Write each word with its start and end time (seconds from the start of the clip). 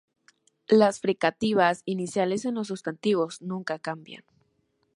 Las 0.67 0.99
fricativas 0.99 1.83
iniciales 1.85 2.45
en 2.45 2.55
los 2.55 2.69
sustantivos 2.69 3.39
nunca 3.39 3.77
cambian. 3.77 4.23